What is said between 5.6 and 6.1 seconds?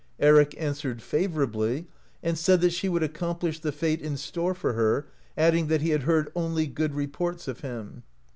that he had